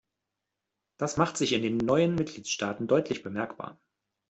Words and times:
Das 0.97 1.17
macht 1.17 1.37
sich 1.37 1.53
in 1.53 1.61
den 1.61 1.77
neuen 1.77 2.15
Mitgliedstaaten 2.15 2.87
deutlich 2.87 3.21
bemerkbar. 3.21 3.79